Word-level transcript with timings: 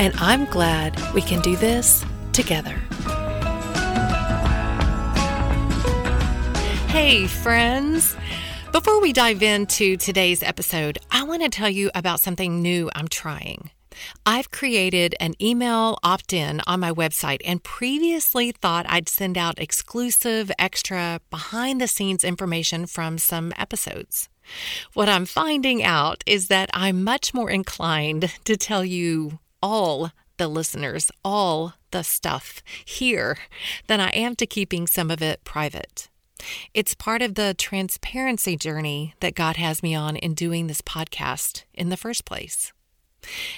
And 0.00 0.14
I'm 0.16 0.46
glad 0.46 0.98
we 1.12 1.20
can 1.20 1.42
do 1.42 1.56
this 1.56 2.02
together. 2.32 2.74
Hey, 6.88 7.26
friends. 7.26 8.16
Before 8.72 8.98
we 9.02 9.12
dive 9.12 9.42
into 9.42 9.98
today's 9.98 10.42
episode, 10.42 10.96
I 11.10 11.24
want 11.24 11.42
to 11.42 11.50
tell 11.50 11.68
you 11.68 11.90
about 11.94 12.20
something 12.20 12.62
new 12.62 12.90
I'm 12.94 13.08
trying. 13.08 13.72
I've 14.24 14.50
created 14.50 15.16
an 15.20 15.34
email 15.38 15.98
opt 16.02 16.32
in 16.32 16.62
on 16.66 16.80
my 16.80 16.92
website 16.92 17.42
and 17.44 17.62
previously 17.62 18.52
thought 18.52 18.86
I'd 18.88 19.10
send 19.10 19.36
out 19.36 19.60
exclusive, 19.60 20.50
extra, 20.58 21.20
behind 21.28 21.78
the 21.78 21.86
scenes 21.86 22.24
information 22.24 22.86
from 22.86 23.18
some 23.18 23.52
episodes. 23.58 24.30
What 24.94 25.10
I'm 25.10 25.26
finding 25.26 25.84
out 25.84 26.24
is 26.24 26.48
that 26.48 26.70
I'm 26.72 27.04
much 27.04 27.34
more 27.34 27.50
inclined 27.50 28.32
to 28.44 28.56
tell 28.56 28.82
you 28.82 29.40
all 29.62 30.12
the 30.36 30.48
listeners 30.48 31.10
all 31.22 31.74
the 31.90 32.02
stuff 32.02 32.62
here 32.84 33.36
than 33.88 34.00
I 34.00 34.08
am 34.10 34.34
to 34.36 34.46
keeping 34.46 34.86
some 34.86 35.10
of 35.10 35.20
it 35.20 35.44
private. 35.44 36.08
It's 36.72 36.94
part 36.94 37.20
of 37.20 37.34
the 37.34 37.54
transparency 37.54 38.56
journey 38.56 39.14
that 39.20 39.34
God 39.34 39.56
has 39.56 39.82
me 39.82 39.94
on 39.94 40.16
in 40.16 40.32
doing 40.32 40.66
this 40.66 40.80
podcast 40.80 41.64
in 41.74 41.90
the 41.90 41.96
first 41.98 42.24
place. 42.24 42.72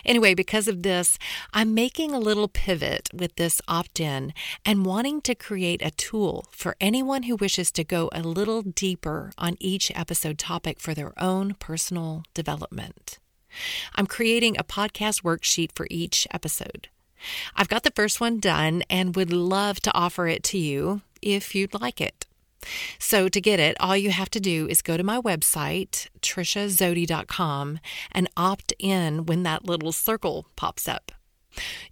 Anyway, 0.04 0.34
because 0.34 0.66
of 0.66 0.82
this, 0.82 1.18
I'm 1.52 1.72
making 1.72 2.10
a 2.10 2.18
little 2.18 2.48
pivot 2.48 3.08
with 3.14 3.36
this 3.36 3.60
opt 3.68 4.00
in 4.00 4.32
and 4.66 4.84
wanting 4.84 5.20
to 5.22 5.36
create 5.36 5.82
a 5.84 5.92
tool 5.92 6.46
for 6.50 6.74
anyone 6.80 7.24
who 7.24 7.36
wishes 7.36 7.70
to 7.72 7.84
go 7.84 8.10
a 8.12 8.22
little 8.22 8.62
deeper 8.62 9.30
on 9.38 9.56
each 9.60 9.92
episode 9.94 10.38
topic 10.38 10.80
for 10.80 10.94
their 10.94 11.12
own 11.16 11.54
personal 11.60 12.24
development. 12.34 13.20
I'm 13.94 14.06
creating 14.06 14.56
a 14.56 14.64
podcast 14.64 15.22
worksheet 15.22 15.72
for 15.74 15.86
each 15.90 16.26
episode. 16.30 16.88
I've 17.54 17.68
got 17.68 17.82
the 17.84 17.92
first 17.92 18.20
one 18.20 18.40
done 18.40 18.82
and 18.90 19.16
would 19.16 19.32
love 19.32 19.80
to 19.80 19.94
offer 19.94 20.26
it 20.26 20.42
to 20.44 20.58
you 20.58 21.02
if 21.20 21.54
you'd 21.54 21.80
like 21.80 22.00
it. 22.00 22.26
So, 22.98 23.28
to 23.28 23.40
get 23.40 23.58
it, 23.58 23.76
all 23.80 23.96
you 23.96 24.10
have 24.10 24.30
to 24.30 24.40
do 24.40 24.68
is 24.68 24.82
go 24.82 24.96
to 24.96 25.02
my 25.02 25.20
website, 25.20 26.06
triciazody.com, 26.20 27.80
and 28.12 28.30
opt 28.36 28.72
in 28.78 29.26
when 29.26 29.42
that 29.42 29.64
little 29.64 29.90
circle 29.90 30.46
pops 30.54 30.86
up. 30.86 31.10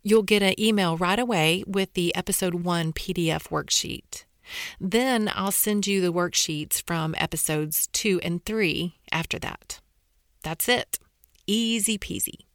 You'll 0.02 0.22
get 0.22 0.42
an 0.42 0.58
email 0.60 0.96
right 0.96 1.18
away 1.18 1.64
with 1.66 1.94
the 1.94 2.14
episode 2.14 2.54
one 2.54 2.92
PDF 2.92 3.48
worksheet. 3.48 4.24
Then 4.80 5.30
I'll 5.34 5.52
send 5.52 5.86
you 5.86 6.00
the 6.00 6.12
worksheets 6.12 6.82
from 6.82 7.14
episodes 7.18 7.88
two 7.88 8.20
and 8.22 8.44
three 8.44 8.96
after 9.12 9.38
that. 9.40 9.80
That's 10.42 10.68
it. 10.68 10.98
Easy 11.52 11.98
peasy. 11.98 12.46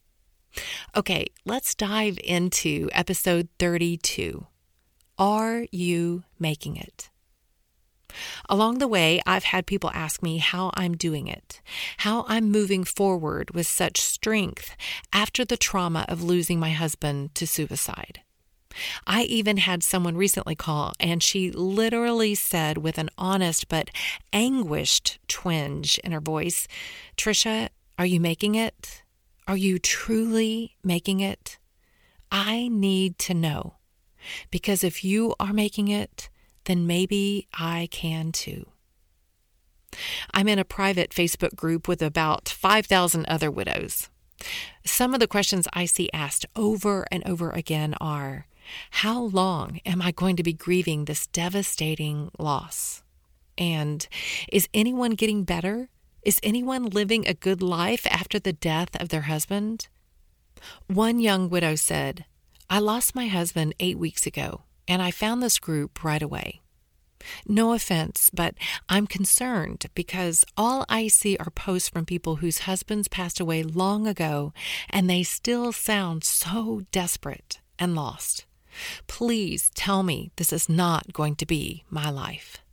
Okay, 0.95 1.25
let's 1.43 1.75
dive 1.75 2.17
into 2.23 2.87
episode 2.93 3.49
32. 3.59 4.47
Are 5.17 5.65
you 5.69 6.23
making 6.39 6.77
it? 6.77 7.09
Along 8.47 8.77
the 8.77 8.87
way, 8.87 9.19
I've 9.25 9.43
had 9.43 9.65
people 9.65 9.91
ask 9.93 10.23
me 10.23 10.37
how 10.37 10.71
I'm 10.75 10.95
doing 10.95 11.27
it, 11.27 11.59
how 11.97 12.23
I'm 12.29 12.49
moving 12.49 12.85
forward 12.85 13.51
with 13.51 13.67
such 13.67 13.99
strength 13.99 14.77
after 15.11 15.43
the 15.43 15.57
trauma 15.57 16.05
of 16.07 16.23
losing 16.23 16.57
my 16.57 16.71
husband 16.71 17.35
to 17.35 17.45
suicide. 17.45 18.21
I 19.05 19.23
even 19.23 19.57
had 19.57 19.83
someone 19.83 20.15
recently 20.15 20.55
call, 20.55 20.93
and 21.01 21.21
she 21.21 21.51
literally 21.51 22.33
said 22.33 22.77
with 22.77 22.97
an 22.97 23.09
honest 23.17 23.67
but 23.67 23.89
anguished 24.31 25.19
twinge 25.27 25.99
in 25.99 26.13
her 26.13 26.21
voice, 26.21 26.67
Tricia, 27.17 27.69
are 27.97 28.05
you 28.05 28.19
making 28.19 28.55
it? 28.55 29.03
Are 29.47 29.57
you 29.57 29.79
truly 29.79 30.75
making 30.83 31.19
it? 31.19 31.57
I 32.31 32.67
need 32.67 33.17
to 33.19 33.33
know. 33.33 33.75
Because 34.51 34.83
if 34.83 35.03
you 35.03 35.35
are 35.39 35.53
making 35.53 35.87
it, 35.87 36.29
then 36.65 36.87
maybe 36.87 37.47
I 37.53 37.87
can 37.91 38.31
too. 38.31 38.67
I'm 40.33 40.47
in 40.47 40.59
a 40.59 40.65
private 40.65 41.11
Facebook 41.11 41.55
group 41.55 41.87
with 41.87 42.01
about 42.01 42.49
5,000 42.49 43.25
other 43.27 43.49
widows. 43.49 44.09
Some 44.83 45.13
of 45.13 45.19
the 45.19 45.27
questions 45.27 45.67
I 45.73 45.85
see 45.85 46.09
asked 46.11 46.45
over 46.55 47.05
and 47.11 47.25
over 47.25 47.51
again 47.51 47.95
are 48.01 48.47
How 48.89 49.21
long 49.21 49.79
am 49.85 50.01
I 50.01 50.11
going 50.11 50.35
to 50.35 50.43
be 50.43 50.53
grieving 50.53 51.05
this 51.05 51.27
devastating 51.27 52.31
loss? 52.37 53.03
And 53.57 54.05
is 54.51 54.67
anyone 54.73 55.11
getting 55.11 55.43
better? 55.43 55.89
Is 56.25 56.39
anyone 56.41 56.85
living 56.85 57.27
a 57.27 57.35
good 57.35 57.61
life 57.61 58.07
after 58.09 58.39
the 58.39 58.51
death 58.51 58.99
of 58.99 59.09
their 59.09 59.29
husband? 59.29 59.87
One 60.87 61.19
young 61.19 61.51
widow 61.51 61.75
said, 61.75 62.25
I 62.67 62.79
lost 62.79 63.13
my 63.13 63.27
husband 63.27 63.75
eight 63.79 63.99
weeks 63.99 64.25
ago, 64.25 64.63
and 64.87 65.03
I 65.03 65.11
found 65.11 65.43
this 65.43 65.59
group 65.59 66.03
right 66.03 66.23
away. 66.23 66.61
No 67.47 67.73
offense, 67.73 68.31
but 68.33 68.55
I'm 68.89 69.05
concerned 69.05 69.85
because 69.93 70.43
all 70.57 70.83
I 70.89 71.09
see 71.09 71.37
are 71.37 71.51
posts 71.51 71.89
from 71.89 72.07
people 72.07 72.37
whose 72.37 72.65
husbands 72.65 73.07
passed 73.07 73.39
away 73.39 73.61
long 73.61 74.07
ago 74.07 74.51
and 74.89 75.07
they 75.07 75.21
still 75.21 75.71
sound 75.71 76.23
so 76.23 76.81
desperate 76.91 77.59
and 77.77 77.93
lost. 77.95 78.45
Please 79.05 79.69
tell 79.75 80.01
me 80.01 80.31
this 80.37 80.51
is 80.51 80.67
not 80.67 81.13
going 81.13 81.35
to 81.35 81.45
be 81.45 81.83
my 81.91 82.09
life. 82.09 82.64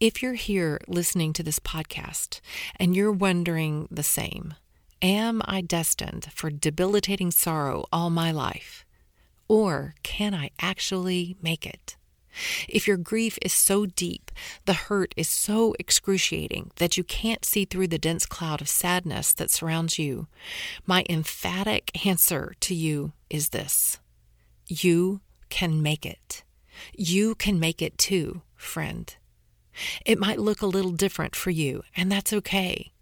If 0.00 0.22
you're 0.22 0.34
here 0.34 0.80
listening 0.88 1.32
to 1.34 1.42
this 1.42 1.58
podcast 1.58 2.40
and 2.76 2.96
you're 2.96 3.12
wondering 3.12 3.88
the 3.90 4.02
same, 4.02 4.54
am 5.00 5.42
I 5.44 5.60
destined 5.60 6.28
for 6.34 6.50
debilitating 6.50 7.30
sorrow 7.30 7.86
all 7.92 8.10
my 8.10 8.30
life? 8.32 8.84
Or 9.48 9.94
can 10.02 10.34
I 10.34 10.50
actually 10.60 11.36
make 11.42 11.66
it? 11.66 11.96
If 12.68 12.86
your 12.88 12.96
grief 12.96 13.38
is 13.42 13.52
so 13.52 13.86
deep, 13.86 14.30
the 14.64 14.72
hurt 14.72 15.12
is 15.16 15.28
so 15.28 15.74
excruciating 15.78 16.70
that 16.76 16.96
you 16.96 17.04
can't 17.04 17.44
see 17.44 17.64
through 17.64 17.88
the 17.88 17.98
dense 17.98 18.24
cloud 18.24 18.60
of 18.60 18.68
sadness 18.68 19.34
that 19.34 19.50
surrounds 19.50 19.98
you, 19.98 20.28
my 20.86 21.04
emphatic 21.08 22.06
answer 22.06 22.54
to 22.60 22.74
you 22.74 23.12
is 23.28 23.50
this 23.50 23.98
You 24.66 25.20
can 25.50 25.82
make 25.82 26.06
it. 26.06 26.42
You 26.96 27.34
can 27.34 27.60
make 27.60 27.82
it 27.82 27.98
too, 27.98 28.42
friend. 28.54 29.14
It 30.04 30.18
might 30.18 30.38
look 30.38 30.62
a 30.62 30.66
little 30.66 30.92
different 30.92 31.34
for 31.34 31.50
you, 31.50 31.82
and 31.96 32.10
that's 32.10 32.32
okay. 32.32 32.92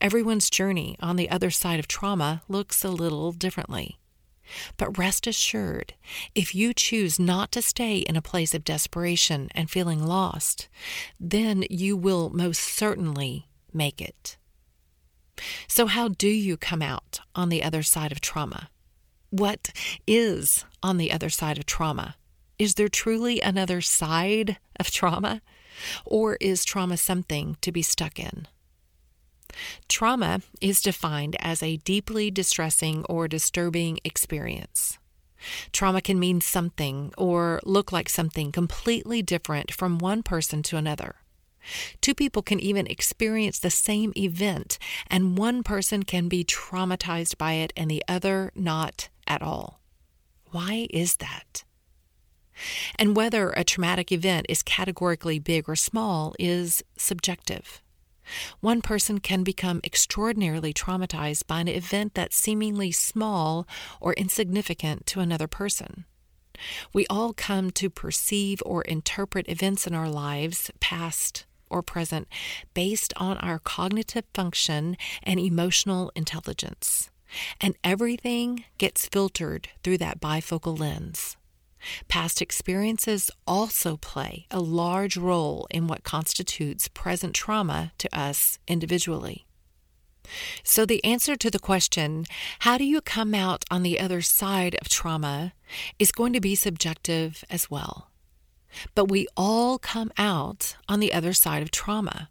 Everyone's 0.00 0.50
journey 0.50 0.96
on 1.00 1.16
the 1.16 1.30
other 1.30 1.50
side 1.50 1.78
of 1.80 1.88
trauma 1.88 2.42
looks 2.48 2.84
a 2.84 2.90
little 2.90 3.32
differently. 3.32 3.98
But 4.76 4.98
rest 4.98 5.26
assured, 5.26 5.94
if 6.34 6.54
you 6.54 6.74
choose 6.74 7.18
not 7.18 7.50
to 7.52 7.62
stay 7.62 7.98
in 7.98 8.16
a 8.16 8.22
place 8.22 8.54
of 8.54 8.64
desperation 8.64 9.48
and 9.54 9.70
feeling 9.70 10.04
lost, 10.04 10.68
then 11.18 11.64
you 11.70 11.96
will 11.96 12.30
most 12.30 12.60
certainly 12.60 13.48
make 13.72 14.00
it. 14.00 14.36
So, 15.66 15.86
how 15.86 16.08
do 16.08 16.28
you 16.28 16.56
come 16.56 16.82
out 16.82 17.20
on 17.34 17.48
the 17.48 17.62
other 17.62 17.82
side 17.82 18.12
of 18.12 18.20
trauma? 18.20 18.68
What 19.30 19.70
is 20.06 20.64
on 20.82 20.98
the 20.98 21.10
other 21.10 21.30
side 21.30 21.58
of 21.58 21.66
trauma? 21.66 22.16
Is 22.58 22.74
there 22.74 22.88
truly 22.88 23.40
another 23.40 23.80
side 23.80 24.58
of 24.78 24.90
trauma? 24.92 25.42
Or 26.04 26.36
is 26.40 26.64
trauma 26.64 26.96
something 26.96 27.56
to 27.60 27.72
be 27.72 27.82
stuck 27.82 28.18
in? 28.18 28.46
Trauma 29.88 30.40
is 30.60 30.82
defined 30.82 31.36
as 31.40 31.62
a 31.62 31.76
deeply 31.78 32.30
distressing 32.30 33.04
or 33.04 33.28
disturbing 33.28 33.98
experience. 34.04 34.98
Trauma 35.72 36.00
can 36.00 36.18
mean 36.18 36.40
something 36.40 37.12
or 37.18 37.60
look 37.64 37.92
like 37.92 38.08
something 38.08 38.50
completely 38.50 39.22
different 39.22 39.72
from 39.72 39.98
one 39.98 40.22
person 40.22 40.62
to 40.64 40.76
another. 40.76 41.16
Two 42.00 42.14
people 42.14 42.42
can 42.42 42.60
even 42.60 42.86
experience 42.86 43.58
the 43.58 43.70
same 43.70 44.12
event, 44.16 44.78
and 45.06 45.38
one 45.38 45.62
person 45.62 46.02
can 46.02 46.28
be 46.28 46.44
traumatized 46.44 47.38
by 47.38 47.54
it 47.54 47.72
and 47.76 47.90
the 47.90 48.04
other 48.06 48.52
not 48.54 49.08
at 49.26 49.42
all. 49.42 49.80
Why 50.50 50.86
is 50.90 51.16
that? 51.16 51.64
And 52.98 53.16
whether 53.16 53.50
a 53.50 53.64
traumatic 53.64 54.12
event 54.12 54.46
is 54.48 54.62
categorically 54.62 55.38
big 55.38 55.68
or 55.68 55.76
small 55.76 56.34
is 56.38 56.82
subjective. 56.96 57.82
One 58.60 58.80
person 58.80 59.18
can 59.20 59.42
become 59.42 59.80
extraordinarily 59.84 60.72
traumatized 60.72 61.46
by 61.46 61.60
an 61.60 61.68
event 61.68 62.14
that's 62.14 62.36
seemingly 62.36 62.90
small 62.90 63.66
or 64.00 64.14
insignificant 64.14 65.06
to 65.08 65.20
another 65.20 65.46
person. 65.46 66.06
We 66.92 67.06
all 67.08 67.32
come 67.32 67.70
to 67.72 67.90
perceive 67.90 68.62
or 68.64 68.82
interpret 68.82 69.48
events 69.48 69.86
in 69.86 69.94
our 69.94 70.08
lives, 70.08 70.70
past 70.80 71.46
or 71.68 71.82
present, 71.82 72.28
based 72.72 73.12
on 73.16 73.36
our 73.38 73.58
cognitive 73.58 74.24
function 74.32 74.96
and 75.22 75.40
emotional 75.40 76.12
intelligence. 76.14 77.10
And 77.60 77.74
everything 77.82 78.64
gets 78.78 79.08
filtered 79.08 79.68
through 79.82 79.98
that 79.98 80.20
bifocal 80.20 80.78
lens. 80.78 81.36
Past 82.08 82.40
experiences 82.40 83.30
also 83.46 83.96
play 83.96 84.46
a 84.50 84.60
large 84.60 85.16
role 85.16 85.66
in 85.70 85.86
what 85.86 86.04
constitutes 86.04 86.88
present 86.88 87.34
trauma 87.34 87.92
to 87.98 88.18
us 88.18 88.58
individually. 88.66 89.46
So, 90.62 90.86
the 90.86 91.04
answer 91.04 91.36
to 91.36 91.50
the 91.50 91.58
question, 91.58 92.24
how 92.60 92.78
do 92.78 92.84
you 92.84 93.00
come 93.02 93.34
out 93.34 93.64
on 93.70 93.82
the 93.82 94.00
other 94.00 94.22
side 94.22 94.74
of 94.80 94.88
trauma, 94.88 95.52
is 95.98 96.12
going 96.12 96.32
to 96.32 96.40
be 96.40 96.54
subjective 96.54 97.44
as 97.50 97.70
well. 97.70 98.10
But 98.94 99.10
we 99.10 99.26
all 99.36 99.78
come 99.78 100.12
out 100.18 100.76
on 100.88 101.00
the 101.00 101.12
other 101.12 101.32
side 101.32 101.62
of 101.62 101.70
trauma. 101.70 102.30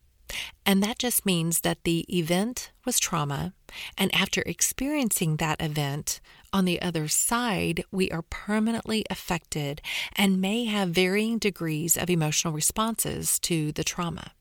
And 0.65 0.81
that 0.81 0.97
just 0.97 1.25
means 1.25 1.61
that 1.61 1.83
the 1.83 2.05
event 2.15 2.71
was 2.85 2.99
trauma, 2.99 3.53
and 3.97 4.13
after 4.15 4.41
experiencing 4.45 5.37
that 5.37 5.61
event, 5.61 6.19
on 6.53 6.65
the 6.65 6.81
other 6.81 7.07
side, 7.07 7.83
we 7.91 8.09
are 8.11 8.21
permanently 8.21 9.03
affected 9.09 9.81
and 10.15 10.39
may 10.39 10.65
have 10.65 10.89
varying 10.89 11.39
degrees 11.39 11.97
of 11.97 12.09
emotional 12.09 12.53
responses 12.53 13.39
to 13.39 13.71
the 13.71 13.83
trauma. 13.83 14.31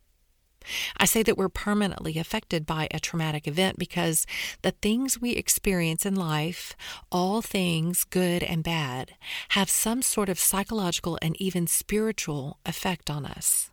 I 0.97 1.07
say 1.07 1.25
that 1.25 1.37
we're 1.37 1.49
permanently 1.49 2.19
affected 2.19 2.65
by 2.65 2.87
a 2.91 3.01
traumatic 3.01 3.49
event 3.49 3.79
because 3.79 4.27
the 4.63 4.71
things 4.71 5.21
we 5.21 5.33
experience 5.33 6.07
in 6.07 6.15
life, 6.15 6.77
all 7.11 7.43
things 7.43 8.05
good 8.05 8.45
and 8.45 8.63
bad, 8.63 9.15
have 9.51 9.69
some 9.69 10.03
sort 10.03 10.29
of 10.29 10.39
psychological 10.39 11.19
and 11.21 11.41
even 11.41 11.67
spiritual 11.67 12.59
effect 12.65 13.11
on 13.11 13.27
us. 13.27 13.72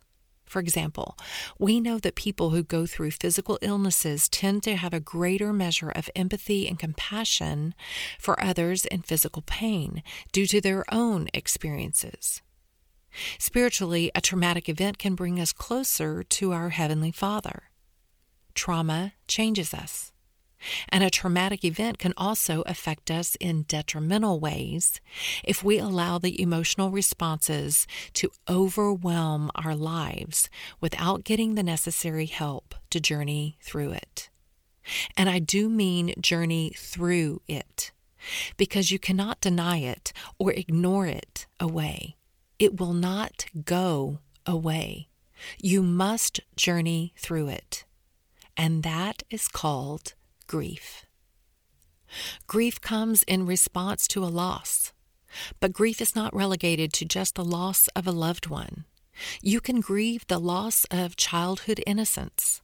For 0.50 0.58
example, 0.58 1.16
we 1.60 1.78
know 1.78 2.00
that 2.00 2.16
people 2.16 2.50
who 2.50 2.64
go 2.64 2.84
through 2.84 3.12
physical 3.12 3.56
illnesses 3.62 4.28
tend 4.28 4.64
to 4.64 4.74
have 4.74 4.92
a 4.92 4.98
greater 4.98 5.52
measure 5.52 5.90
of 5.90 6.10
empathy 6.16 6.66
and 6.66 6.76
compassion 6.76 7.72
for 8.18 8.42
others 8.42 8.84
in 8.84 9.02
physical 9.02 9.42
pain 9.42 10.02
due 10.32 10.48
to 10.48 10.60
their 10.60 10.84
own 10.92 11.28
experiences. 11.32 12.42
Spiritually, 13.38 14.10
a 14.12 14.20
traumatic 14.20 14.68
event 14.68 14.98
can 14.98 15.14
bring 15.14 15.38
us 15.38 15.52
closer 15.52 16.24
to 16.24 16.52
our 16.52 16.70
Heavenly 16.70 17.12
Father. 17.12 17.70
Trauma 18.52 19.12
changes 19.28 19.72
us. 19.72 20.10
And 20.88 21.02
a 21.02 21.10
traumatic 21.10 21.64
event 21.64 21.98
can 21.98 22.12
also 22.16 22.62
affect 22.62 23.10
us 23.10 23.36
in 23.40 23.62
detrimental 23.62 24.40
ways 24.40 25.00
if 25.42 25.64
we 25.64 25.78
allow 25.78 26.18
the 26.18 26.40
emotional 26.40 26.90
responses 26.90 27.86
to 28.14 28.30
overwhelm 28.48 29.50
our 29.54 29.74
lives 29.74 30.48
without 30.80 31.24
getting 31.24 31.54
the 31.54 31.62
necessary 31.62 32.26
help 32.26 32.74
to 32.90 33.00
journey 33.00 33.56
through 33.60 33.92
it. 33.92 34.28
And 35.16 35.28
I 35.28 35.38
do 35.38 35.68
mean 35.68 36.14
journey 36.20 36.72
through 36.76 37.42
it, 37.46 37.92
because 38.56 38.90
you 38.90 38.98
cannot 38.98 39.40
deny 39.40 39.78
it 39.78 40.12
or 40.38 40.52
ignore 40.52 41.06
it 41.06 41.46
away. 41.58 42.16
It 42.58 42.78
will 42.78 42.94
not 42.94 43.46
go 43.64 44.18
away. 44.46 45.08
You 45.62 45.82
must 45.82 46.40
journey 46.56 47.14
through 47.16 47.48
it. 47.48 47.84
And 48.56 48.82
that 48.82 49.22
is 49.30 49.48
called 49.48 50.14
grief. 50.50 51.06
Grief 52.48 52.80
comes 52.80 53.22
in 53.22 53.46
response 53.46 54.08
to 54.08 54.24
a 54.24 54.34
loss, 54.42 54.92
but 55.60 55.72
grief 55.72 56.00
is 56.00 56.16
not 56.16 56.34
relegated 56.34 56.92
to 56.92 57.04
just 57.04 57.36
the 57.36 57.44
loss 57.44 57.86
of 57.94 58.04
a 58.04 58.10
loved 58.10 58.48
one. 58.48 58.84
You 59.40 59.60
can 59.60 59.80
grieve 59.80 60.26
the 60.26 60.40
loss 60.40 60.86
of 60.90 61.14
childhood 61.14 61.80
innocence, 61.86 62.62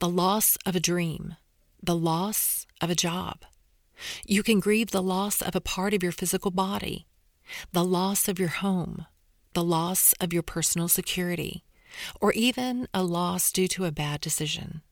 the 0.00 0.08
loss 0.08 0.58
of 0.66 0.74
a 0.74 0.80
dream, 0.80 1.36
the 1.80 1.94
loss 1.94 2.66
of 2.80 2.90
a 2.90 2.96
job. 2.96 3.44
You 4.26 4.42
can 4.42 4.58
grieve 4.58 4.90
the 4.90 5.00
loss 5.00 5.40
of 5.40 5.54
a 5.54 5.60
part 5.60 5.94
of 5.94 6.02
your 6.02 6.10
physical 6.10 6.50
body, 6.50 7.06
the 7.70 7.84
loss 7.84 8.26
of 8.26 8.40
your 8.40 8.48
home, 8.48 9.06
the 9.52 9.62
loss 9.62 10.14
of 10.20 10.32
your 10.32 10.42
personal 10.42 10.88
security, 10.88 11.62
or 12.20 12.32
even 12.32 12.88
a 12.92 13.04
loss 13.04 13.52
due 13.52 13.68
to 13.68 13.84
a 13.84 13.92
bad 13.92 14.20
decision. 14.20 14.82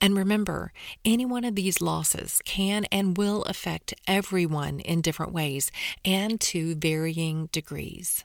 And 0.00 0.16
remember, 0.16 0.72
any 1.04 1.24
one 1.24 1.44
of 1.44 1.54
these 1.54 1.80
losses 1.80 2.40
can 2.44 2.84
and 2.86 3.16
will 3.16 3.42
affect 3.44 3.94
everyone 4.06 4.80
in 4.80 5.00
different 5.00 5.32
ways 5.32 5.70
and 6.04 6.40
to 6.42 6.74
varying 6.74 7.48
degrees. 7.52 8.24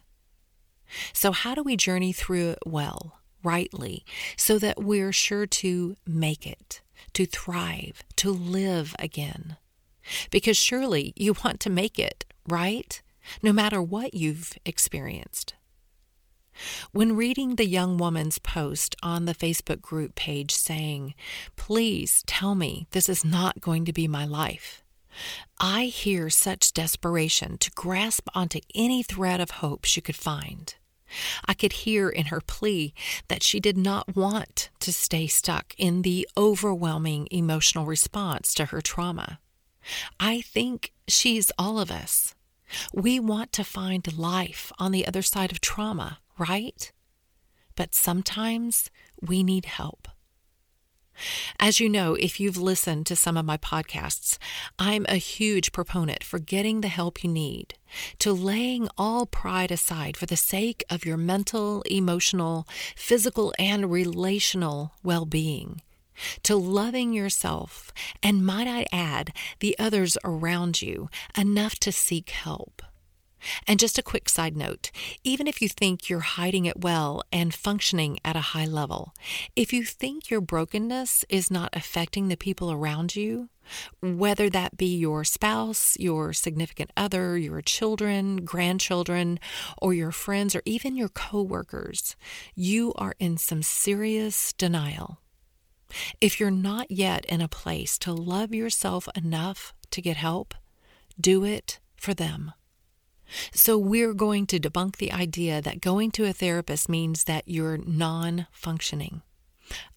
So, 1.13 1.32
how 1.32 1.56
do 1.56 1.63
we 1.63 1.77
journey 1.77 2.12
through 2.12 2.50
it 2.50 2.60
well, 2.66 3.20
rightly, 3.44 4.06
so 4.36 4.60
that 4.60 4.84
we're 4.84 5.13
sure 5.13 5.46
to 5.46 5.96
make 6.06 6.46
it, 6.46 6.82
to 7.13 7.25
thrive, 7.25 8.04
to 8.18 8.32
live 8.32 8.96
again? 9.00 9.58
Because 10.32 10.58
surely 10.58 11.13
you 11.16 11.36
want 11.44 11.60
to 11.62 11.70
make 11.70 11.98
it, 11.98 12.25
right? 12.48 13.01
No 13.42 13.54
matter 13.54 13.82
what 13.82 14.13
you've 14.13 14.58
experienced. 14.66 15.54
When 16.94 17.16
reading 17.16 17.56
the 17.56 17.66
young 17.66 17.98
woman's 17.98 18.38
post 18.38 18.98
on 19.02 19.24
the 19.24 19.34
Facebook 19.34 19.80
group 19.80 20.14
page 20.14 20.54
saying, 20.54 21.14
Please 21.56 22.22
tell 22.28 22.54
me 22.54 22.86
this 22.92 23.08
is 23.08 23.24
not 23.24 23.62
going 23.62 23.86
to 23.86 23.94
be 23.94 24.10
my 24.10 24.26
life, 24.26 24.84
I 25.58 25.86
hear 25.86 26.30
such 26.30 26.74
desperation 26.74 27.58
to 27.60 27.72
grasp 27.72 28.28
onto 28.36 28.60
any 28.76 29.04
thread 29.04 29.40
of 29.40 29.52
hope 29.52 29.86
she 29.86 30.02
could 30.02 30.18
find. 30.18 30.76
I 31.46 31.54
could 31.54 31.72
hear 31.72 32.10
in 32.10 32.26
her 32.26 32.42
plea 32.42 32.94
that 33.30 33.42
she 33.42 33.62
did 33.62 33.78
not 33.78 34.14
want 34.14 34.70
to 34.82 34.92
stay 34.92 35.28
stuck 35.28 35.74
in 35.78 36.02
the 36.02 36.28
overwhelming 36.38 37.30
emotional 37.32 37.86
response 37.86 38.54
to 38.56 38.66
her 38.66 38.82
trauma. 38.82 39.40
I 40.20 40.42
think 40.42 40.92
she's 41.08 41.54
all 41.58 41.80
of 41.80 41.90
us. 41.90 42.36
We 42.94 43.18
want 43.18 43.54
to 43.54 43.64
find 43.64 44.18
life 44.18 44.74
on 44.78 44.92
the 44.92 45.08
other 45.08 45.22
side 45.22 45.54
of 45.54 45.62
trauma 45.62 46.20
right? 46.42 46.92
But 47.76 47.94
sometimes 47.94 48.90
we 49.22 49.44
need 49.44 49.66
help. 49.66 50.08
As 51.60 51.80
you 51.80 51.88
know, 51.88 52.16
if 52.16 52.40
you've 52.40 52.58
listened 52.58 53.06
to 53.06 53.16
some 53.16 53.38
of 53.38 53.46
my 53.46 53.58
podcasts, 53.58 54.40
I'm 54.80 55.06
a 55.08 55.18
huge 55.18 55.72
proponent 55.72 56.24
for 56.24 56.40
getting 56.40 56.82
the 56.82 56.88
help 56.88 57.24
you 57.24 57.30
need, 57.30 57.76
to 58.20 58.34
laying 58.34 58.90
all 58.98 59.28
pride 59.28 59.72
aside 59.72 60.18
for 60.18 60.26
the 60.26 60.38
sake 60.38 60.84
of 60.90 61.06
your 61.06 61.18
mental, 61.18 61.84
emotional, 61.84 62.68
physical, 62.96 63.54
and 63.60 63.92
relational 63.92 64.94
well 65.04 65.26
being, 65.26 65.82
to 66.44 66.56
loving 66.56 67.14
yourself, 67.14 67.94
and 68.24 68.46
might 68.46 68.68
I 68.68 68.88
add, 68.92 69.32
the 69.60 69.78
others 69.78 70.18
around 70.24 70.82
you, 70.82 71.10
enough 71.38 71.76
to 71.80 71.92
seek 71.92 72.32
help. 72.32 72.82
And 73.68 73.80
just 73.80 73.98
a 73.98 74.04
quick 74.04 74.30
side 74.30 74.56
note 74.56 74.92
even 75.24 75.48
if 75.48 75.62
you 75.62 75.70
think 75.70 76.10
you're 76.10 76.20
hiding 76.20 76.66
it 76.66 76.82
well 76.82 77.24
and 77.32 77.54
functioning 77.54 78.20
at 78.24 78.36
a 78.36 78.52
high 78.54 78.66
level, 78.66 79.14
if 79.56 79.74
you 79.74 79.84
think 79.84 80.30
your 80.30 80.42
brokenness 80.42 81.26
is 81.30 81.52
not 81.52 81.70
affecting 81.74 82.28
the 82.28 82.38
people 82.38 82.72
around 82.72 83.16
you, 83.16 83.50
whether 84.02 84.50
that 84.50 84.78
be 84.78 84.98
your 84.98 85.24
spouse, 85.24 85.96
your 86.00 86.34
significant 86.34 86.92
other, 86.98 87.38
your 87.38 87.62
children, 87.62 88.44
grandchildren, 88.44 89.40
or 89.82 89.94
your 89.94 90.12
friends, 90.12 90.56
or 90.56 90.62
even 90.66 90.98
your 90.98 91.10
coworkers, 91.10 92.16
you 92.56 92.94
are 92.96 93.16
in 93.20 93.38
some 93.38 93.64
serious 93.64 94.54
denial. 94.54 95.20
If 96.20 96.40
you're 96.40 96.52
not 96.52 96.90
yet 96.90 97.26
in 97.26 97.42
a 97.42 97.48
place 97.48 97.98
to 98.00 98.14
love 98.14 98.54
yourself 98.54 99.08
enough 99.16 99.74
to 99.92 100.02
get 100.02 100.18
help, 100.18 100.54
do 101.20 101.44
it 101.44 101.80
for 101.96 102.14
them. 102.14 102.54
So, 103.54 103.78
we're 103.78 104.14
going 104.14 104.48
to 104.48 104.60
debunk 104.60 104.98
the 104.98 105.12
idea 105.12 105.62
that 105.62 105.82
going 105.82 106.12
to 106.12 106.26
a 106.26 106.34
therapist 106.34 106.90
means 106.90 107.26
that 107.26 107.44
you're 107.48 107.78
non 107.78 108.48
functioning. 108.52 109.22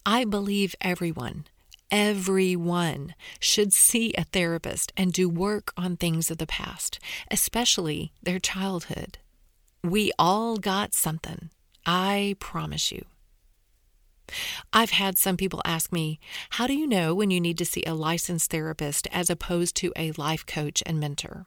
I 0.05 0.25
believe 0.25 0.75
everyone, 0.81 1.45
everyone 1.91 3.15
should 3.39 3.73
see 3.73 4.13
a 4.17 4.23
therapist 4.23 4.91
and 4.95 5.11
do 5.11 5.27
work 5.29 5.73
on 5.75 5.97
things 5.97 6.31
of 6.31 6.37
the 6.37 6.47
past, 6.47 6.99
especially 7.29 8.13
their 8.23 8.39
childhood. 8.39 9.17
We 9.83 10.11
all 10.17 10.57
got 10.57 10.93
something, 10.93 11.49
I 11.85 12.35
promise 12.39 12.91
you. 12.91 13.05
I've 14.73 14.91
had 14.91 15.17
some 15.17 15.37
people 15.37 15.61
ask 15.65 15.91
me, 15.91 16.19
How 16.51 16.67
do 16.67 16.73
you 16.73 16.87
know 16.87 17.13
when 17.13 17.29
you 17.29 17.39
need 17.39 17.57
to 17.59 17.65
see 17.65 17.83
a 17.85 17.93
licensed 17.93 18.49
therapist 18.49 19.07
as 19.11 19.29
opposed 19.29 19.75
to 19.77 19.93
a 19.95 20.11
life 20.13 20.45
coach 20.45 20.81
and 20.85 20.99
mentor? 20.99 21.45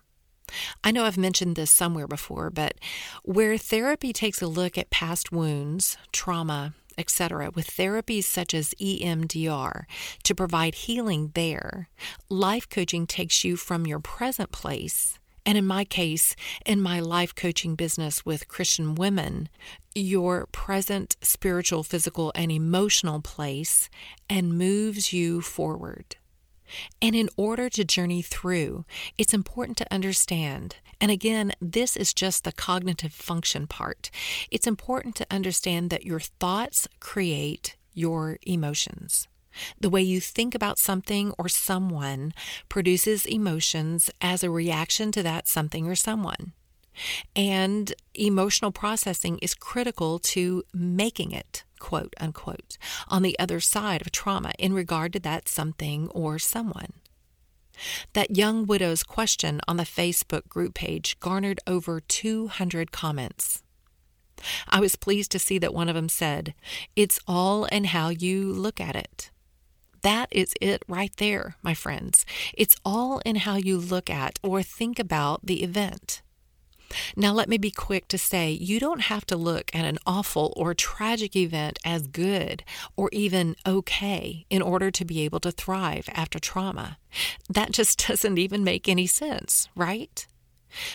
I 0.82 0.90
know 0.90 1.04
I've 1.04 1.18
mentioned 1.18 1.56
this 1.56 1.70
somewhere 1.70 2.06
before, 2.06 2.50
but 2.50 2.74
where 3.22 3.58
therapy 3.58 4.12
takes 4.12 4.42
a 4.42 4.46
look 4.46 4.76
at 4.78 4.90
past 4.90 5.32
wounds, 5.32 5.96
trauma, 6.12 6.74
etc., 6.98 7.50
with 7.54 7.68
therapies 7.68 8.24
such 8.24 8.52
as 8.52 8.74
EMDR 8.80 9.84
to 10.24 10.34
provide 10.34 10.74
healing 10.74 11.30
there, 11.34 11.88
life 12.28 12.68
coaching 12.68 13.06
takes 13.06 13.44
you 13.44 13.56
from 13.56 13.86
your 13.86 14.00
present 14.00 14.50
place. 14.50 15.18
And 15.46 15.56
in 15.56 15.64
my 15.64 15.84
case, 15.84 16.36
in 16.66 16.82
my 16.82 17.00
life 17.00 17.34
coaching 17.34 17.74
business 17.74 18.26
with 18.26 18.48
Christian 18.48 18.94
women, 18.96 19.48
your 19.94 20.46
present 20.52 21.16
spiritual, 21.22 21.82
physical, 21.82 22.32
and 22.34 22.52
emotional 22.52 23.22
place 23.22 23.88
and 24.28 24.58
moves 24.58 25.12
you 25.12 25.40
forward. 25.40 26.16
And 27.00 27.14
in 27.14 27.28
order 27.36 27.68
to 27.70 27.84
journey 27.84 28.22
through, 28.22 28.84
it's 29.16 29.34
important 29.34 29.76
to 29.78 29.92
understand. 29.92 30.76
And 31.00 31.10
again, 31.10 31.52
this 31.60 31.96
is 31.96 32.12
just 32.12 32.44
the 32.44 32.52
cognitive 32.52 33.12
function 33.12 33.66
part. 33.66 34.10
It's 34.50 34.66
important 34.66 35.14
to 35.16 35.26
understand 35.30 35.90
that 35.90 36.04
your 36.04 36.20
thoughts 36.20 36.88
create 37.00 37.76
your 37.94 38.38
emotions. 38.42 39.28
The 39.80 39.90
way 39.90 40.02
you 40.02 40.20
think 40.20 40.54
about 40.54 40.78
something 40.78 41.32
or 41.38 41.48
someone 41.48 42.32
produces 42.68 43.26
emotions 43.26 44.10
as 44.20 44.44
a 44.44 44.50
reaction 44.50 45.10
to 45.12 45.22
that 45.22 45.48
something 45.48 45.86
or 45.86 45.94
someone. 45.94 46.52
And 47.34 47.92
emotional 48.14 48.72
processing 48.72 49.38
is 49.38 49.54
critical 49.54 50.18
to 50.20 50.64
making 50.72 51.32
it 51.32 51.64
quote 51.78 52.14
unquote, 52.18 52.78
on 53.08 53.22
the 53.22 53.38
other 53.38 53.60
side 53.60 54.00
of 54.00 54.12
trauma 54.12 54.52
in 54.58 54.72
regard 54.72 55.12
to 55.12 55.20
that 55.20 55.48
something 55.48 56.08
or 56.08 56.38
someone. 56.38 56.92
That 58.12 58.36
young 58.36 58.66
widow's 58.66 59.02
question 59.02 59.60
on 59.68 59.76
the 59.76 59.84
Facebook 59.84 60.48
group 60.48 60.74
page 60.74 61.18
garnered 61.20 61.60
over 61.66 62.00
200 62.00 62.92
comments. 62.92 63.62
I 64.68 64.80
was 64.80 64.96
pleased 64.96 65.32
to 65.32 65.38
see 65.38 65.58
that 65.58 65.74
one 65.74 65.88
of 65.88 65.94
them 65.94 66.08
said, 66.08 66.54
It's 66.94 67.18
all 67.26 67.64
in 67.66 67.84
how 67.84 68.08
you 68.08 68.52
look 68.52 68.80
at 68.80 68.96
it. 68.96 69.30
That 70.02 70.28
is 70.30 70.54
it 70.60 70.82
right 70.86 71.14
there, 71.16 71.56
my 71.62 71.74
friends. 71.74 72.24
It's 72.54 72.76
all 72.84 73.20
in 73.24 73.36
how 73.36 73.56
you 73.56 73.78
look 73.78 74.08
at 74.08 74.38
or 74.42 74.62
think 74.62 74.98
about 74.98 75.44
the 75.44 75.62
event. 75.64 76.22
Now, 77.16 77.32
let 77.32 77.48
me 77.48 77.58
be 77.58 77.70
quick 77.70 78.08
to 78.08 78.18
say 78.18 78.50
you 78.50 78.80
don't 78.80 79.02
have 79.02 79.26
to 79.26 79.36
look 79.36 79.70
at 79.74 79.84
an 79.84 79.98
awful 80.06 80.52
or 80.56 80.74
tragic 80.74 81.36
event 81.36 81.78
as 81.84 82.06
good 82.06 82.64
or 82.96 83.08
even 83.12 83.56
okay 83.66 84.46
in 84.50 84.62
order 84.62 84.90
to 84.90 85.04
be 85.04 85.22
able 85.22 85.40
to 85.40 85.52
thrive 85.52 86.08
after 86.12 86.38
trauma. 86.38 86.98
That 87.48 87.72
just 87.72 87.98
doesn't 88.08 88.38
even 88.38 88.64
make 88.64 88.88
any 88.88 89.06
sense, 89.06 89.68
right? 89.74 90.26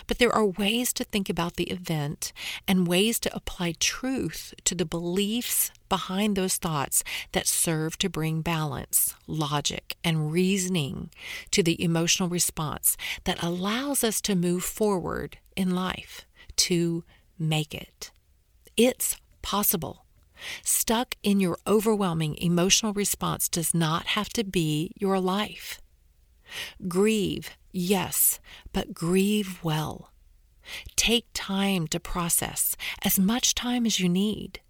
But 0.07 0.17
there 0.17 0.33
are 0.33 0.45
ways 0.45 0.93
to 0.93 1.03
think 1.03 1.29
about 1.29 1.55
the 1.55 1.69
event 1.69 2.33
and 2.67 2.87
ways 2.87 3.19
to 3.19 3.35
apply 3.35 3.73
truth 3.79 4.53
to 4.65 4.75
the 4.75 4.85
beliefs 4.85 5.71
behind 5.89 6.35
those 6.35 6.57
thoughts 6.57 7.03
that 7.31 7.47
serve 7.47 7.97
to 7.99 8.09
bring 8.09 8.41
balance, 8.41 9.15
logic, 9.27 9.95
and 10.03 10.31
reasoning 10.31 11.09
to 11.51 11.61
the 11.63 11.81
emotional 11.83 12.29
response 12.29 12.97
that 13.25 13.43
allows 13.43 14.03
us 14.03 14.21
to 14.21 14.35
move 14.35 14.63
forward 14.63 15.37
in 15.55 15.71
life, 15.75 16.25
to 16.55 17.03
make 17.37 17.73
it. 17.73 18.11
It's 18.75 19.17
possible. 19.41 20.05
Stuck 20.63 21.15
in 21.23 21.39
your 21.39 21.57
overwhelming 21.65 22.35
emotional 22.37 22.93
response 22.93 23.47
does 23.47 23.73
not 23.73 24.07
have 24.07 24.29
to 24.29 24.43
be 24.43 24.91
your 24.97 25.19
life. 25.19 25.79
Grieve, 26.87 27.51
yes, 27.71 28.39
but 28.71 28.93
grieve 28.93 29.63
well. 29.63 30.11
Take 30.95 31.27
time 31.33 31.87
to 31.87 31.99
process, 31.99 32.75
as 33.03 33.19
much 33.19 33.55
time 33.55 33.85
as 33.85 33.99
you 33.99 34.07
need. 34.07 34.61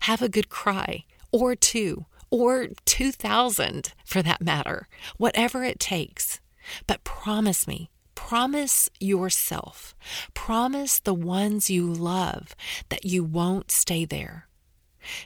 Have 0.00 0.22
a 0.22 0.28
good 0.28 0.48
cry, 0.48 1.04
or 1.32 1.56
two, 1.56 2.06
or 2.30 2.68
2,000 2.84 3.92
for 4.04 4.22
that 4.22 4.40
matter, 4.40 4.88
whatever 5.16 5.64
it 5.64 5.80
takes. 5.80 6.40
But 6.86 7.04
promise 7.04 7.66
me, 7.66 7.90
promise 8.14 8.88
yourself, 9.00 9.94
promise 10.32 11.00
the 11.00 11.14
ones 11.14 11.70
you 11.70 11.92
love 11.92 12.54
that 12.88 13.04
you 13.04 13.24
won't 13.24 13.70
stay 13.70 14.04
there. 14.04 14.48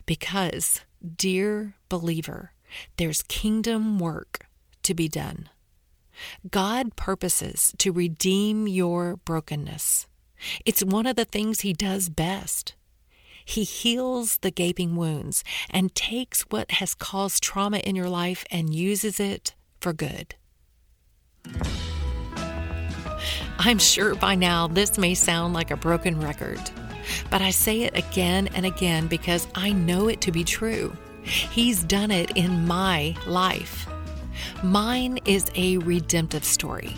Because, 0.06 0.80
dear 1.16 1.74
believer, 1.88 2.52
there's 2.96 3.22
kingdom 3.22 3.98
work 3.98 4.46
to 4.82 4.94
be 4.94 5.08
done. 5.08 5.50
God 6.50 6.96
purposes 6.96 7.74
to 7.78 7.92
redeem 7.92 8.66
your 8.66 9.16
brokenness. 9.16 10.06
It's 10.64 10.84
one 10.84 11.06
of 11.06 11.16
the 11.16 11.24
things 11.24 11.60
He 11.60 11.72
does 11.72 12.08
best. 12.08 12.74
He 13.44 13.62
heals 13.62 14.38
the 14.38 14.50
gaping 14.50 14.96
wounds 14.96 15.44
and 15.70 15.94
takes 15.94 16.42
what 16.42 16.72
has 16.72 16.94
caused 16.94 17.42
trauma 17.42 17.78
in 17.78 17.94
your 17.94 18.08
life 18.08 18.44
and 18.50 18.74
uses 18.74 19.20
it 19.20 19.54
for 19.80 19.92
good. 19.92 20.34
I'm 23.58 23.78
sure 23.78 24.14
by 24.16 24.34
now 24.34 24.66
this 24.66 24.98
may 24.98 25.14
sound 25.14 25.54
like 25.54 25.70
a 25.70 25.76
broken 25.76 26.20
record, 26.20 26.60
but 27.30 27.40
I 27.40 27.50
say 27.50 27.82
it 27.82 27.96
again 27.96 28.48
and 28.48 28.66
again 28.66 29.06
because 29.06 29.46
I 29.54 29.72
know 29.72 30.08
it 30.08 30.20
to 30.22 30.32
be 30.32 30.42
true. 30.42 30.94
He's 31.22 31.84
done 31.84 32.10
it 32.10 32.32
in 32.36 32.66
my 32.66 33.16
life. 33.26 33.86
Mine 34.66 35.20
is 35.26 35.48
a 35.54 35.78
redemptive 35.78 36.44
story. 36.44 36.96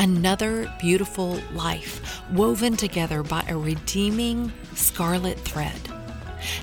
Another 0.00 0.68
beautiful 0.80 1.40
life 1.52 2.20
woven 2.32 2.76
together 2.76 3.22
by 3.22 3.44
a 3.48 3.56
redeeming 3.56 4.52
scarlet 4.74 5.38
thread. 5.38 5.80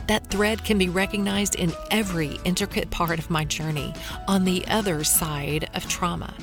That 0.08 0.28
thread 0.28 0.66
can 0.66 0.78
be 0.78 0.90
recognized 0.90 1.56
in 1.56 1.72
every 1.92 2.38
intricate 2.44 2.92
part 2.92 3.20
of 3.20 3.30
my 3.30 3.46
journey 3.46 3.94
on 4.28 4.44
the 4.44 4.68
other 4.68 5.06
side 5.06 5.70
of 5.74 5.88
trauma. 5.88 6.34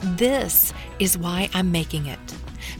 This 0.00 0.72
is 1.00 1.18
why 1.18 1.50
I'm 1.54 1.72
making 1.72 2.06
it, 2.06 2.20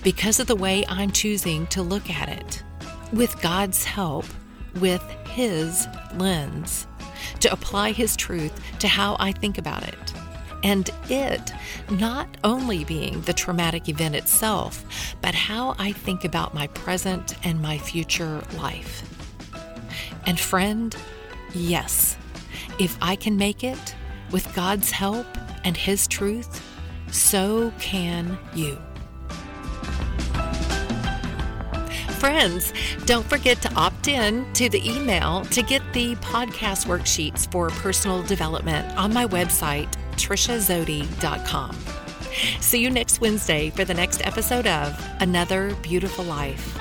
because 0.05 0.39
of 0.39 0.47
the 0.47 0.55
way 0.55 0.85
I'm 0.89 1.11
choosing 1.11 1.67
to 1.69 1.83
look 1.83 2.09
at 2.09 2.29
it. 2.29 2.63
With 3.13 3.43
God's 3.43 3.83
help, 3.83 4.27
with 4.77 5.03
His 5.27 5.89
lens 6.15 6.87
to 7.41 7.53
apply 7.53 7.91
His 7.91 8.17
truth 8.17 8.53
to 8.79 8.87
how 8.87 9.17
I 9.19 9.33
think 9.33 9.59
about 9.59 9.83
it. 9.89 10.12
And 10.63 10.91
it 11.09 11.53
not 11.91 12.29
only 12.45 12.85
being 12.85 13.21
the 13.23 13.33
traumatic 13.33 13.89
event 13.89 14.15
itself, 14.15 14.85
but 15.21 15.35
how 15.35 15.75
I 15.79 15.93
think 15.93 16.25
about 16.25 16.55
my 16.55 16.69
present 16.69 17.35
and 17.45 17.61
my 17.61 17.79
future 17.79 18.43
life. 18.57 19.09
And 20.27 20.39
friend, 20.39 20.95
yes, 21.53 22.17
if 22.79 22.97
I 23.03 23.17
can 23.17 23.37
make 23.37 23.65
it 23.65 23.95
with 24.31 24.55
God's 24.55 24.91
help 24.91 25.27
and 25.65 25.77
His 25.77 26.07
truth, 26.07 26.65
so 27.11 27.73
can 27.79 28.39
you. 28.55 28.79
friends. 32.23 32.73
Don't 33.05 33.29
forget 33.29 33.61
to 33.63 33.75
opt 33.75 34.07
in 34.07 34.47
to 34.53 34.69
the 34.69 34.81
email 34.89 35.45
to 35.47 35.61
get 35.61 35.83
the 35.93 36.15
podcast 36.17 36.87
worksheets 36.87 37.51
for 37.51 37.69
personal 37.71 38.23
development 38.23 38.97
on 38.97 39.13
my 39.13 39.27
website, 39.27 39.93
triciazody.com. 40.33 41.77
See 42.61 42.83
you 42.83 42.91
next 42.91 43.21
Wednesday 43.21 43.71
for 43.71 43.85
the 43.85 43.95
next 43.95 44.27
episode 44.27 44.67
of 44.67 44.99
Another 45.21 45.75
Beautiful 45.83 46.25
Life. 46.25 46.72